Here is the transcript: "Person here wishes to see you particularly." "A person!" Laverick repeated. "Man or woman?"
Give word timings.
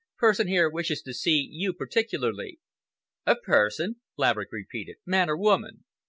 "Person 0.17 0.47
here 0.47 0.67
wishes 0.67 1.03
to 1.03 1.13
see 1.13 1.47
you 1.51 1.73
particularly." 1.73 2.57
"A 3.27 3.35
person!" 3.35 3.97
Laverick 4.17 4.49
repeated. 4.51 4.95
"Man 5.05 5.29
or 5.29 5.37
woman?" 5.37 5.83